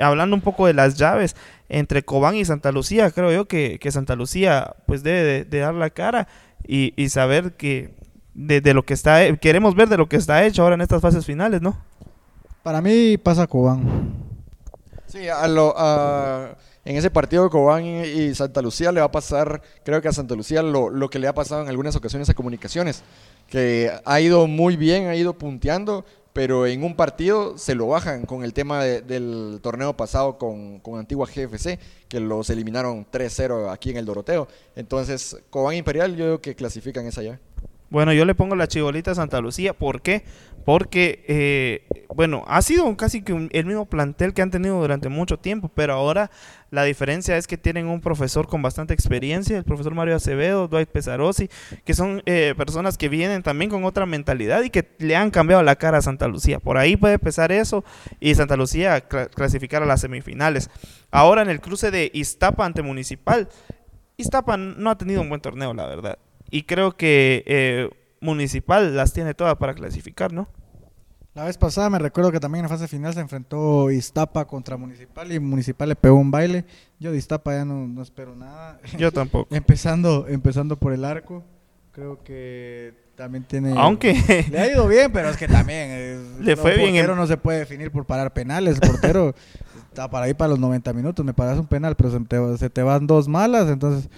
[0.00, 1.36] hablando un poco de las llaves
[1.68, 5.58] entre Cobán y Santa Lucía, creo yo que, que Santa Lucía pues debe de, de
[5.60, 6.26] dar la cara
[6.66, 7.94] y, y saber que
[8.34, 11.00] de, de lo que está, queremos ver de lo que está hecho ahora en estas
[11.00, 11.76] fases finales, ¿no?
[12.64, 14.12] Para mí pasa Cobán.
[15.06, 19.62] Sí, a lo- a- en ese partido Cobán y, Santa Lucía le va a pasar,
[19.84, 22.34] creo que a Santa Lucía lo, lo que le ha pasado en algunas ocasiones a
[22.34, 23.02] Comunicaciones,
[23.48, 28.26] que ha ido muy bien, ha ido punteando, pero en un partido se lo bajan
[28.26, 33.70] con el tema de- del torneo pasado con, con Antigua GFC, que los eliminaron 3-0
[33.70, 34.48] aquí en el Doroteo.
[34.74, 37.38] Entonces, Cobán Imperial yo creo que clasifican esa ya.
[37.94, 39.72] Bueno, yo le pongo la chibolita Santa Lucía.
[39.72, 40.24] ¿Por qué?
[40.64, 45.38] Porque, eh, bueno, ha sido casi que el mismo plantel que han tenido durante mucho
[45.38, 46.28] tiempo, pero ahora
[46.72, 50.88] la diferencia es que tienen un profesor con bastante experiencia, el profesor Mario Acevedo, Dwight
[50.88, 51.48] Pesarosi,
[51.84, 55.62] que son eh, personas que vienen también con otra mentalidad y que le han cambiado
[55.62, 56.58] la cara a Santa Lucía.
[56.58, 57.84] Por ahí puede pesar eso
[58.18, 60.68] y Santa Lucía cla- clasificar a las semifinales.
[61.12, 63.48] Ahora en el cruce de Iztapa ante Municipal,
[64.16, 66.18] Iztapa no ha tenido un buen torneo, la verdad.
[66.50, 70.48] Y creo que eh, Municipal las tiene todas para clasificar, ¿no?
[71.34, 74.76] La vez pasada me recuerdo que también en la fase final se enfrentó Iztapa contra
[74.76, 76.64] Municipal y Municipal le pegó un baile.
[77.00, 78.78] Yo de Iztapa ya no, no espero nada.
[78.96, 79.52] Yo tampoco.
[79.54, 81.42] empezando, empezando por el arco,
[81.90, 83.74] creo que también tiene...
[83.76, 86.38] Aunque Le ha ido bien, pero es que también...
[86.44, 88.78] Le fue bien en- portero no se puede definir por parar penales.
[88.80, 89.34] El portero
[89.88, 91.26] está para ahí para los 90 minutos.
[91.26, 93.68] Me paras un penal, pero se te, se te van dos malas.
[93.68, 94.08] Entonces,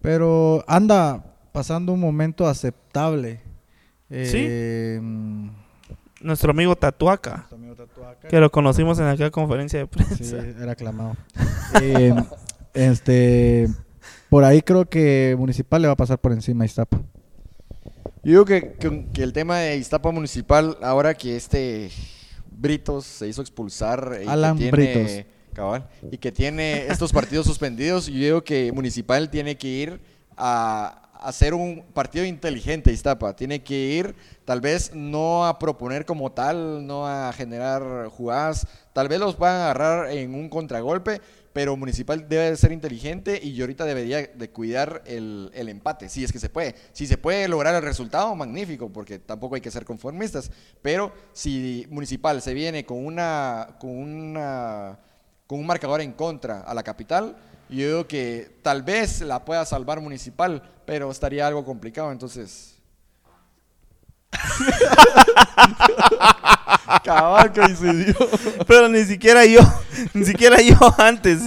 [0.00, 3.40] pero anda pasando un momento aceptable.
[4.10, 5.48] Eh, mm,
[6.22, 10.16] nuestro amigo Tatuaca, nuestro amigo Tatuaca, que lo conocimos en aquella conferencia de prensa.
[10.16, 11.16] Sí, era aclamado.
[11.80, 12.12] Eh,
[12.74, 13.68] este,
[14.28, 16.98] por ahí creo que Municipal le va a pasar por encima a Iztapa.
[18.24, 21.90] Yo digo que, que- que el tema de Iztapa Municipal, ahora que este
[22.50, 25.26] Britos se hizo expulsar y Alan que tiene, Britos.
[25.52, 30.00] cabal, y que tiene estos partidos suspendidos, yo digo que Municipal tiene que ir
[30.36, 36.32] a hacer un partido inteligente Iztapa, tiene que ir tal vez no a proponer como
[36.32, 41.20] tal, no a generar jugadas, tal vez los van a agarrar en un contragolpe,
[41.54, 46.24] pero Municipal debe de ser inteligente y ahorita debería de cuidar el, el empate, si
[46.24, 46.74] es que se puede.
[46.92, 50.50] Si se puede lograr el resultado, magnífico, porque tampoco hay que ser conformistas.
[50.82, 54.98] Pero si Municipal se viene con una, con una,
[55.46, 57.36] con un marcador en contra a la capital,
[57.68, 62.70] yo digo que tal vez la pueda salvar Municipal, pero estaría algo complicado, entonces...
[67.04, 68.14] Cabal coincidió.
[68.66, 69.60] Pero ni siquiera yo,
[70.12, 71.40] ni siquiera yo antes.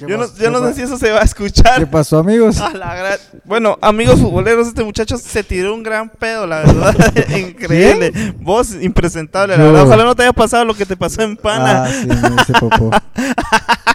[0.00, 1.90] Yo no, yo no qué sé si eso se va a ¿Qué escuchar.
[1.90, 2.58] pasó, amigos?
[2.60, 6.94] A la gran- Bueno, amigos futboleros, este muchacho se tiró un gran pedo, la verdad.
[7.36, 8.12] Increíble.
[8.38, 9.72] Vos, impresentable, la Yo.
[9.72, 9.86] verdad.
[9.86, 11.84] Ojalá no te haya pasado lo que te pasó en Pana.
[11.84, 12.14] Ah, sí, me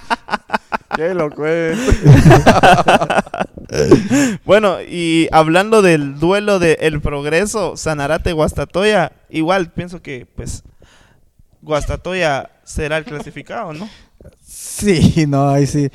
[0.98, 1.78] loco es.
[4.46, 10.64] Bueno, y hablando del duelo de El Progreso, Sanarate-Guastatoya, igual pienso que, pues,
[11.62, 13.90] Guastatoya será el clasificado, ¿no?
[14.42, 15.90] Sí, no, ahí sí.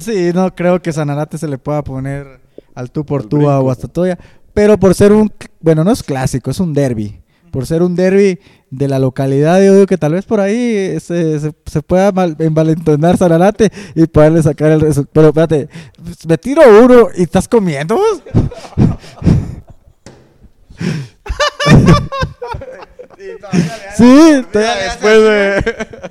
[0.00, 2.40] Sí, no creo que Sanarate se le pueda poner
[2.74, 3.58] al tú por tú a.
[3.58, 4.18] Guastatoya.
[4.54, 7.20] Pero por ser un, bueno, no es clásico, es un derby.
[7.50, 8.38] Por ser un derby
[8.70, 12.36] de la localidad, yo digo que tal vez por ahí se, se, se pueda mal-
[12.38, 15.12] envalentonar Sanarate y poderle sacar el resultado.
[15.12, 15.68] Pero espérate,
[16.26, 17.96] me tiro uno y estás comiendo.
[17.96, 18.22] vos?
[23.96, 26.10] Sí, todavía Después de...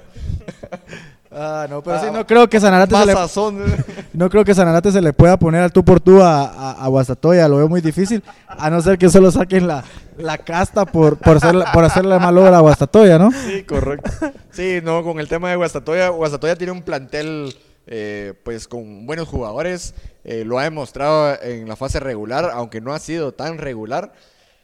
[1.40, 3.60] Ah, no, pero sí, no creo que Sanarate se le, sazón.
[4.14, 6.88] no creo que Sanarate se le pueda poner al tú por tú a, a, a
[6.88, 9.84] Guastatoya, lo veo muy difícil, a no ser que solo saquen la,
[10.18, 13.32] la casta por, por, hacer, por hacerle mal obra a Guastatoya, ¿no?
[13.32, 14.12] Sí, correcto.
[14.52, 17.56] Sí, no, con el tema de Guastatoya, Guastatoya tiene un plantel
[17.90, 22.94] eh, pues con buenos jugadores, eh, lo ha demostrado en la fase regular, aunque no
[22.94, 24.12] ha sido tan regular,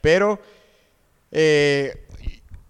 [0.02, 0.42] pero
[1.32, 2.06] eh,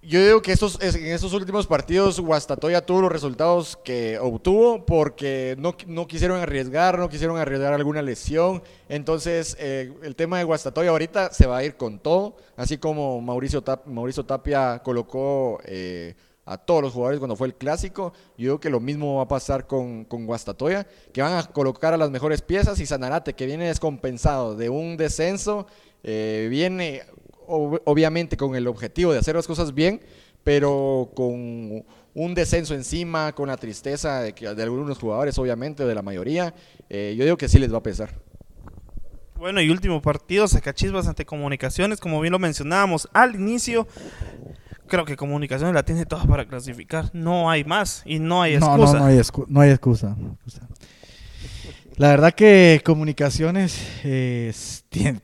[0.05, 4.85] Yo digo que estos, es- en estos últimos partidos Guastatoya tuvo los resultados que obtuvo
[4.85, 8.61] porque no, no quisieron arriesgar, no quisieron arriesgar alguna lesión.
[8.89, 13.21] Entonces, eh, el tema de Guastatoya ahorita se va a ir con todo, así como
[13.21, 18.11] Mauricio, Tap- Mauricio Tapia colocó eh, a todos los jugadores cuando fue el clásico.
[18.37, 21.93] Yo digo que lo mismo va a pasar con, con Guastatoya, que van a colocar
[21.93, 25.65] a las mejores piezas y Sanarate, que viene descompensado de un descenso,
[26.05, 27.03] eh, viene
[27.47, 30.01] ob- obviamente con el objetivo de hacer las cosas bien,
[30.43, 31.83] pero con
[32.15, 36.53] un descenso encima, con la tristeza de, que, de algunos jugadores, obviamente, de la mayoría,
[36.89, 38.11] eh, yo digo que sí les va a pesar.
[39.37, 43.87] Bueno, y último partido, Sacachispas ante Comunicaciones, como bien lo mencionábamos al inicio.
[44.87, 47.09] Creo que Comunicaciones la tiene toda para clasificar.
[47.13, 48.93] No hay más y no hay No, excusa.
[48.93, 50.15] no, no hay, excu- no hay excusa.
[51.97, 55.21] La verdad que comunicaciones eh, s- tien-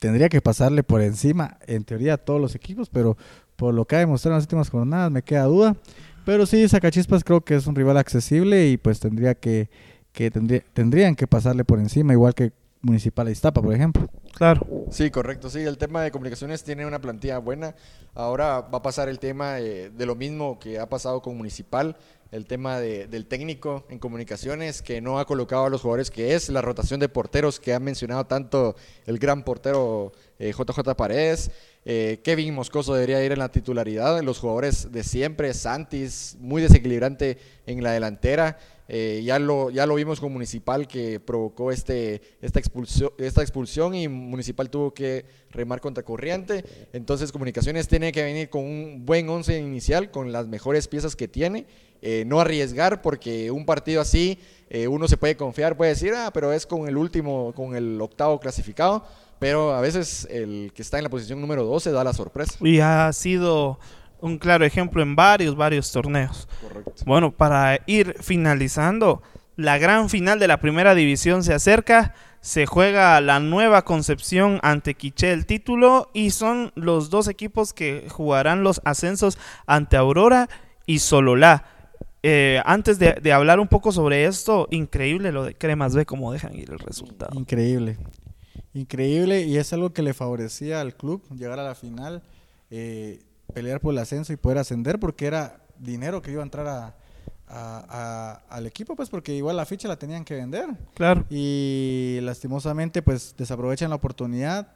[0.00, 3.16] tendría que pasarle por encima, en teoría, a todos los equipos, pero
[3.56, 5.76] por lo que ha demostrado en las últimas jornadas me queda duda.
[6.24, 9.70] Pero sí, Sacachispas creo que es un rival accesible y pues tendría que,
[10.12, 14.08] que tendría- tendrían que pasarle por encima, igual que Municipal de Iztapa, por ejemplo.
[14.32, 14.66] Claro.
[14.90, 15.50] Sí, correcto.
[15.50, 17.74] Sí, el tema de comunicaciones tiene una plantilla buena.
[18.14, 21.96] Ahora va a pasar el tema eh, de lo mismo que ha pasado con Municipal,
[22.32, 26.34] el tema de- del técnico en comunicaciones que no ha colocado a los jugadores que
[26.34, 31.50] es, la rotación de porteros que ha mencionado tanto el gran portero eh, JJ Paredes.
[31.84, 37.38] Eh, Kevin Moscoso debería ir en la titularidad, los jugadores de siempre, Santis, muy desequilibrante
[37.66, 38.58] en la delantera.
[38.92, 43.94] Eh, ya, lo, ya lo vimos con Municipal que provocó este, esta, expulsión, esta expulsión
[43.94, 46.64] y Municipal tuvo que remar contra corriente.
[46.92, 51.28] Entonces Comunicaciones tiene que venir con un buen once inicial, con las mejores piezas que
[51.28, 51.66] tiene.
[52.02, 54.38] eh, no arriesgar porque un partido así
[54.70, 58.00] eh, uno se puede confiar, puede decir, ah, pero es con el último, con el
[58.00, 59.04] octavo clasificado.
[59.38, 62.56] Pero a veces el que está en la posición número 12 da la sorpresa.
[62.60, 63.78] Y ha sido
[64.22, 66.48] un claro ejemplo en varios, varios torneos.
[66.60, 66.92] Correcto.
[67.06, 69.22] Bueno, para ir finalizando,
[69.56, 72.14] la gran final de la primera división se acerca.
[72.40, 78.06] Se juega la nueva Concepción ante Quiché el título y son los dos equipos que
[78.08, 80.48] jugarán los ascensos ante Aurora
[80.86, 81.64] y Sololá.
[82.22, 86.32] Eh, antes de, de hablar un poco sobre esto, increíble lo de Cremas B, cómo
[86.32, 87.38] dejan ir el resultado.
[87.38, 87.98] Increíble.
[88.72, 92.22] Increíble y es algo que le favorecía al club llegar a la final,
[92.70, 93.20] eh,
[93.52, 96.94] pelear por el ascenso y poder ascender porque era dinero que iba a entrar a,
[97.48, 101.24] a- a- al equipo, pues porque igual la ficha la tenían que vender Claro.
[101.30, 104.68] y lastimosamente pues desaprovechan la oportunidad.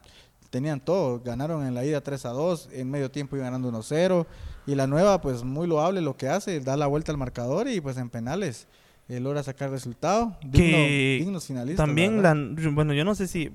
[0.49, 4.25] Tenían todo, ganaron en la ida 3 a 2, en medio tiempo iban ganando 1-0
[4.67, 7.81] y la nueva pues muy loable lo que hace, da la vuelta al marcador y
[7.81, 8.67] pues en penales
[9.07, 10.35] eh, logra sacar resultado.
[10.41, 11.85] Digno- que dignos finalistas.
[11.85, 12.35] también la,
[12.71, 13.51] bueno yo no sé si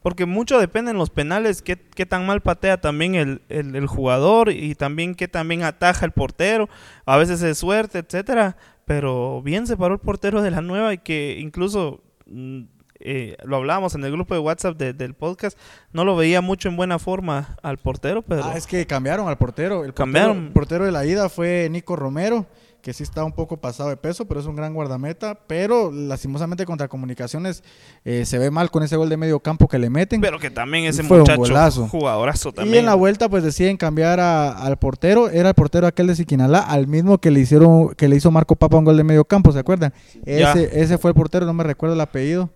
[0.00, 3.86] porque mucho depende en los penales qué, qué tan mal patea también el, el, el
[3.86, 6.68] jugador y también qué también ataja el portero
[7.06, 10.98] a veces es suerte etcétera pero bien se paró el portero de la nueva y
[10.98, 12.62] que incluso mm,
[13.04, 15.58] eh, lo hablábamos en el grupo de WhatsApp de- del podcast
[15.92, 19.38] no lo veía mucho en buena forma al portero pero Ah, es que cambiaron al
[19.38, 19.84] portero.
[19.84, 20.34] El Cambiaron.
[20.34, 22.46] Portero, el portero de la ida fue Nico Romero,
[22.82, 25.38] que sí está un poco pasado de peso, pero es un gran guardameta.
[25.46, 27.62] Pero lastimosamente contra Comunicaciones
[28.04, 30.20] eh, se ve mal con ese gol de medio campo que le meten.
[30.20, 31.88] pero que también ese Fue un muchacho golazo.
[31.88, 35.86] jugadorazo y también en la vuelta pues deciden cambiar a- al portero, era el portero
[35.86, 38.96] aquel de Siquinalá, al mismo que le hicieron, que le hizo Marco Papa un gol
[38.96, 39.94] de medio campo, ¿se acuerdan?
[40.26, 42.50] Ese, ese fue el portero, no me recuerdo el apellido.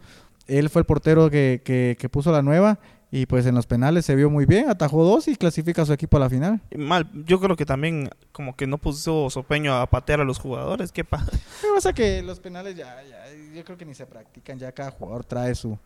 [0.48, 2.78] Él fue el portero que, que, que puso la nueva
[3.10, 5.92] y pues en los penales se vio muy bien, atajó dos y clasifica a su
[5.92, 6.60] equipo a la final.
[6.76, 10.92] mal yo creo que también como que no puso Sopeño a patear a los jugadores
[10.92, 14.06] qué pasa Lo que pasa que los penales ya, ya, yo creo que ni se
[14.06, 15.78] practican, ya cada jugador trae su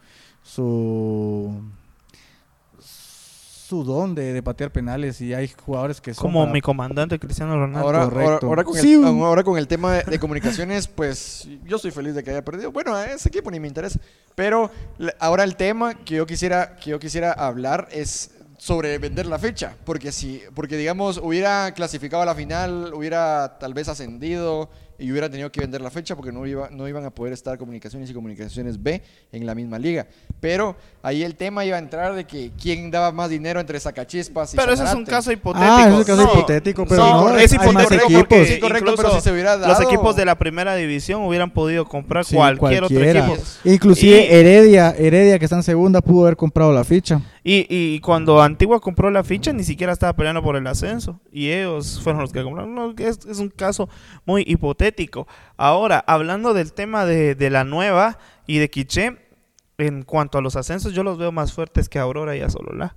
[0.42, 1.62] su
[3.70, 7.18] su don de, de patear penales y hay jugadores que son como para- mi comandante
[7.20, 7.86] Cristiano Ronaldo.
[7.86, 8.46] Ahora, ahora, correcto.
[8.48, 8.94] ahora con Sí.
[8.94, 12.44] el, ahora con el tema de, de comunicaciones, pues yo estoy feliz de que haya
[12.44, 12.72] perdido.
[12.72, 13.98] Bueno, a ese equipo ni me interesa.
[14.34, 14.70] Pero
[15.20, 19.74] ahora el tema que yo quisiera, que yo quisiera hablar es sobre vender la fecha.
[19.84, 24.68] Porque si, porque digamos, hubiera clasificado a la final, hubiera tal vez ascendido
[25.00, 27.56] y hubiera tenido que vender la fecha porque no, iba, no iban a poder estar
[27.58, 30.06] comunicaciones y comunicaciones B en la misma liga.
[30.40, 34.54] Pero ahí el tema iba a entrar de que quién daba más dinero entre Sacachispas
[34.54, 35.10] y Pero ese es un Sanarate.
[35.10, 35.72] caso hipotético.
[35.72, 38.46] Ah, ese es un caso No, hipotético, pero no, no, es hay más hipotético porque
[38.46, 41.86] Sí, correcto, pero si se hubiera los dado- equipos de la primera división hubieran podido
[41.86, 43.26] comprar Sí, cualquier otro cualquiera.
[43.26, 43.42] equipo.
[43.64, 47.20] Inclusive Y- Heredia, Heredia que está en segunda pudo haber comprado la ficha.
[47.42, 51.20] Y, y cuando Antigua compró la ficha, ni siquiera estaba peleando por el ascenso.
[51.32, 52.74] Y ellos fueron los que compraron.
[52.74, 53.88] No, es, un caso
[54.26, 55.26] muy hipotético.
[55.56, 59.16] Ahora, hablando del tema de, de la nueva y de Quiché,
[59.78, 62.96] en cuanto a los ascensos, yo los veo más fuertes que Aurora y a Sololá.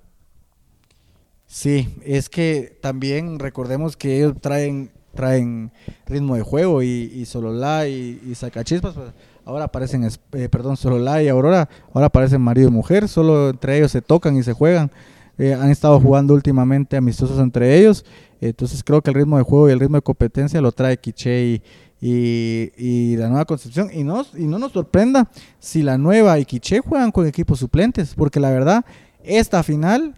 [1.46, 5.72] Sí, es que también recordemos que ellos traen traen
[6.06, 9.12] ritmo de juego y, y Sololá y, y Sacachispas, pues,
[9.44, 13.90] ahora aparecen, eh, perdón, Sololá y Aurora, ahora aparecen marido y mujer, solo entre ellos
[13.92, 14.90] se tocan y se juegan.
[15.36, 18.04] Eh, han estado jugando últimamente amistosos entre ellos,
[18.40, 21.44] entonces creo que el ritmo de juego y el ritmo de competencia lo trae Quiche
[21.44, 21.62] y,
[22.00, 23.88] y- y la nueva Concepción.
[23.92, 25.28] Y no, y no nos sorprenda
[25.58, 28.84] si la nueva y Quiche juegan con equipos suplentes, porque la verdad,
[29.24, 30.14] esta final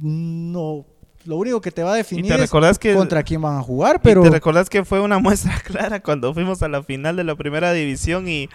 [0.00, 0.84] no...
[1.24, 4.00] Lo único que te va a definir te es que contra quién van a jugar,
[4.02, 7.36] pero te recordás que fue una muestra clara cuando fuimos a la final de la
[7.36, 8.48] primera división y,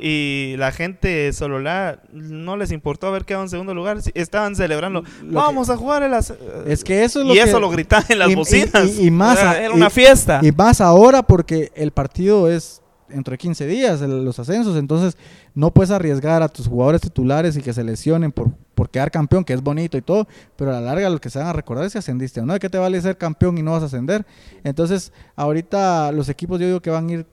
[0.00, 3.98] y la gente Sololá no les importó haber quedado en segundo lugar.
[4.14, 5.02] Estaban celebrando.
[5.22, 6.34] Lo Vamos a jugar el as-
[6.66, 8.98] es que eso es lo y que- eso lo gritaban en las y- bocinas.
[8.98, 10.40] y- y más era, a- era una fiesta.
[10.42, 12.81] Y más ahora porque el partido es
[13.12, 15.16] entre 15 días, los ascensos, entonces
[15.54, 19.44] no puedes arriesgar a tus jugadores titulares y que se lesionen por, por quedar campeón,
[19.44, 21.84] que es bonito y todo, pero a la larga lo que se van a recordar
[21.84, 22.52] es que ascendiste, ¿no?
[22.52, 24.26] ¿De qué te vale ser campeón y no vas a ascender?
[24.64, 27.26] Entonces, ahorita los equipos yo digo que van a ir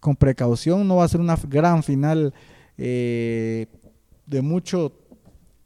[0.00, 2.34] con precaución, no va a ser una gran final
[2.76, 3.66] eh,
[4.26, 4.92] de mucho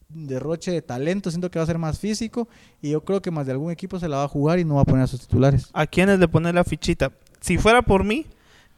[0.09, 2.49] derroche de talento, siento que va a ser más físico
[2.81, 4.77] y yo creo que más de algún equipo se la va a jugar y no
[4.77, 5.69] va a poner a sus titulares.
[5.73, 7.13] ¿A quiénes le pones la fichita?
[7.41, 8.27] Si fuera por mí,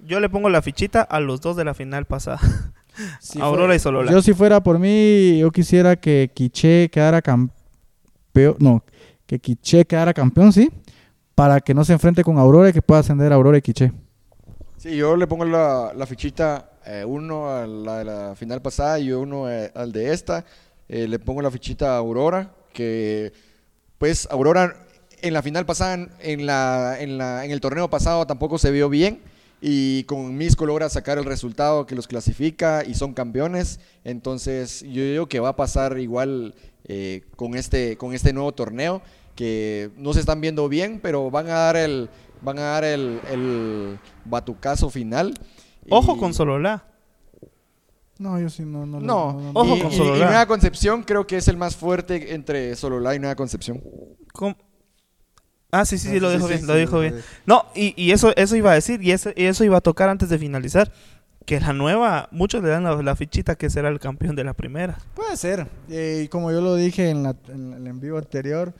[0.01, 2.41] yo le pongo la fichita a los dos de la final pasada.
[3.21, 4.11] Si Aurora fuera- y Solola.
[4.11, 8.83] Yo si fuera por mí, yo quisiera que Quiche quedara campeón, no,
[9.25, 10.69] que Quiche quedara campeón, sí,
[11.37, 13.93] para que no se enfrente con Aurora y que pueda ascender a Aurora y Quiche.
[14.79, 18.99] Sí, yo le pongo la, la fichita, eh, uno a la de la final pasada
[18.99, 20.45] y uno eh, al de esta.
[20.89, 23.33] Eh, le pongo la fichita a Aurora, que
[23.99, 24.75] pues Aurora
[25.23, 28.89] en la final pasada, en, la, en, la, en el torneo pasado tampoco se vio
[28.89, 29.21] bien.
[29.61, 33.81] Y con Misco logra sacar el resultado que los clasifica y son campeones.
[34.05, 39.03] Entonces yo digo que va a pasar igual eh, con, este, con este nuevo torneo,
[39.35, 42.09] que no se están viendo bien, pero van a dar el,
[42.41, 45.35] van a dar el, el batucazo final.
[45.91, 46.85] Ojo Y- con Sololá.
[48.19, 49.01] No, yo sí no, no.
[49.01, 50.27] No, Ojo y, con y- y Sololá.
[50.27, 53.83] Nueva Concepción creo que es el más fuerte entre Sololá y Nueva Concepción.
[54.33, 54.57] ¿Cómo?
[55.71, 57.21] Ah, sí, sí, sí, lo dijo bien, lo dijo bien.
[57.45, 60.09] No, y, y eso, eso iba a decir, y eso, y eso iba a tocar
[60.09, 60.91] antes de finalizar.
[61.45, 64.53] Que la nueva, muchos le dan la, la fichita que será el campeón de la
[64.55, 64.99] primera.
[65.15, 65.67] Puede ser.
[65.89, 68.75] Eh, y como yo lo dije en, la, en el en vivo anterior.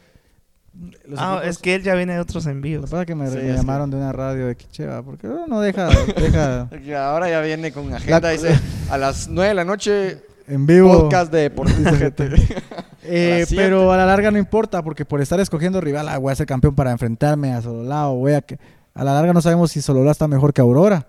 [1.07, 2.85] los ah, equipos- es que él ya viene de otros Lo envíos.
[2.85, 5.27] que pasa es que me, Sí, me es llamaron de una radio de Quicheva, porque
[5.49, 6.69] no deja, deja
[7.11, 8.55] Ahora ya viene con agenda, dice,
[8.91, 10.19] a las 9 de la noche,
[10.49, 11.03] en vivo.
[11.03, 12.21] podcast de Deportista GT.
[13.05, 16.37] Eh, pero a la larga no importa, porque por estar escogiendo rival, ah, voy a
[16.37, 18.59] ser campeón para enfrentarme a Sololá o voy a que
[18.95, 21.07] a la larga no sabemos si Sololá está mejor que Aurora.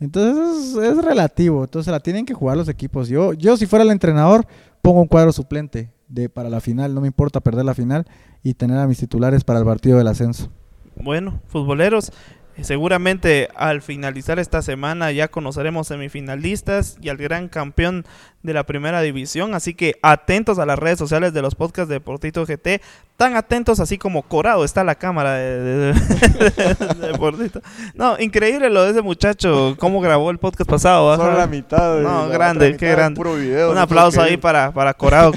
[0.00, 3.08] Entonces es, es relativo, entonces la tienen que jugar los equipos.
[3.08, 4.46] Yo, yo si fuera el entrenador,
[4.80, 8.06] pongo un cuadro suplente de para la final, no me importa perder la final
[8.42, 10.50] y tener a mis titulares para el partido del ascenso.
[10.96, 12.12] Bueno, futboleros,
[12.60, 18.04] seguramente al finalizar esta semana ya conoceremos semifinalistas y al gran campeón
[18.42, 19.54] de la primera división.
[19.54, 22.80] Así que atentos a las redes sociales de los podcasts de Deportito GT.
[23.16, 27.60] Tan atentos así como Corado está la cámara de, de- de- de Deportito.
[27.94, 31.14] No, increíble lo de ese muchacho, cómo grabó el podcast pasado.
[31.16, 32.00] Solo la mitad.
[32.00, 33.16] No, la grande, qué grande.
[33.16, 33.68] Puro video.
[33.70, 35.32] Un no aplauso ahí para, para Corado.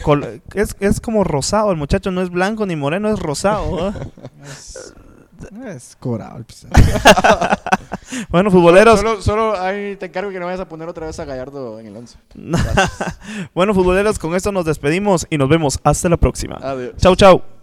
[0.55, 3.93] Es, es como rosado, el muchacho no es blanco ni moreno, es rosado.
[5.65, 6.73] Es cobrado el pisado.
[8.29, 11.25] Bueno, futboleros, Solo, solo ahí te encargo que no vayas a poner otra vez a
[11.25, 12.17] Gallardo en el 11.
[13.53, 16.57] bueno, futboleros, con esto nos despedimos y nos vemos hasta la próxima.
[16.61, 16.93] Adiós.
[16.97, 17.54] Chau, chau.